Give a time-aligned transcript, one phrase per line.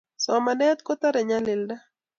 [0.23, 1.75] Somanet kutare nyalilda